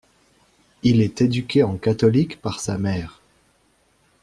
[0.81, 3.21] Il est éduqué en catholique par sa mère.